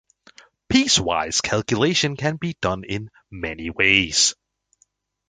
Piece-wise 0.67 1.41
calculation 1.41 2.17
can 2.17 2.37
be 2.37 2.57
done 2.59 2.83
in 2.85 3.11
many 3.29 3.69
ways. 3.69 4.33